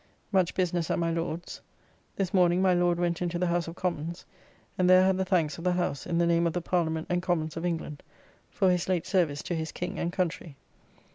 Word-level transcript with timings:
Much 0.31 0.55
business 0.55 0.89
at 0.89 0.97
my 0.97 1.11
Lord's. 1.11 1.61
This 2.15 2.33
morning 2.33 2.59
my 2.59 2.73
Lord 2.73 2.97
went 2.99 3.21
into 3.21 3.37
the 3.37 3.45
House 3.45 3.67
of 3.67 3.75
Commons, 3.75 4.25
and 4.75 4.89
there 4.89 5.03
had 5.05 5.15
the 5.15 5.23
thanks 5.25 5.59
of 5.59 5.63
the 5.63 5.73
House, 5.73 6.07
in 6.07 6.17
the 6.17 6.25
name 6.25 6.47
of 6.47 6.53
the 6.53 6.59
Parliament 6.61 7.05
and 7.07 7.21
Commons 7.21 7.55
of 7.55 7.67
England, 7.67 8.01
for 8.49 8.71
his 8.71 8.89
late 8.89 9.05
service 9.05 9.43
to 9.43 9.53
his 9.53 9.71
King 9.71 9.99
and 9.99 10.11
Country. 10.11 10.55